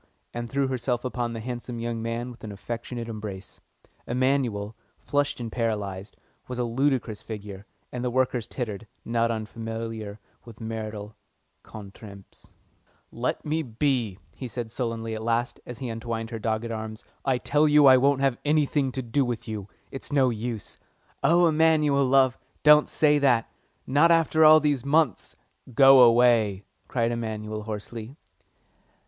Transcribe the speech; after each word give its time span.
and 0.33 0.49
threw 0.49 0.65
herself 0.67 1.05
upon 1.05 1.31
the 1.33 1.39
handsome 1.39 1.77
young 1.77 2.01
man 2.01 2.31
with 2.31 2.43
an 2.43 2.51
affectionate 2.51 3.07
embrace. 3.07 3.61
Emanuel, 4.07 4.75
flushed 4.97 5.39
and 5.39 5.51
paralysed, 5.51 6.17
was 6.47 6.57
a 6.57 6.63
ludicrous 6.63 7.21
figure, 7.21 7.67
and 7.91 8.03
the 8.03 8.09
workers 8.09 8.47
tittered, 8.47 8.87
not 9.05 9.29
unfamiliar 9.29 10.19
with 10.43 10.59
marital 10.59 11.15
contretemps. 11.61 12.49
"Let 13.11 13.45
me 13.45 13.61
be," 13.61 14.17
he 14.33 14.47
said 14.47 14.71
sullenly 14.71 15.13
at 15.13 15.21
last, 15.21 15.59
as 15.67 15.77
he 15.77 15.89
untwined 15.89 16.31
her 16.31 16.39
dogged 16.39 16.71
arms. 16.71 17.05
"I 17.23 17.37
tell 17.37 17.67
you 17.67 17.85
I 17.85 17.97
won't 17.97 18.21
have 18.21 18.39
anything 18.43 18.91
to 18.93 19.03
do 19.03 19.23
with 19.23 19.47
you. 19.47 19.69
It's 19.91 20.11
no 20.11 20.31
use." 20.31 20.79
"Oh 21.23 21.41
no, 21.41 21.47
Emanuel, 21.49 22.05
love, 22.07 22.39
don't 22.63 22.89
say 22.89 23.19
that; 23.19 23.51
not 23.85 24.09
after 24.09 24.43
all 24.43 24.59
these 24.59 24.83
months?" 24.83 25.35
"Go 25.75 26.01
away!" 26.01 26.63
cried 26.87 27.11
Emanuel 27.11 27.61
hoarsely. 27.65 28.17